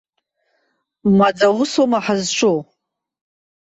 [1.17, 2.57] Маӡа усума ҳазҿу?